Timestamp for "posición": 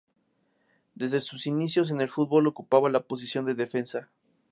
3.03-3.45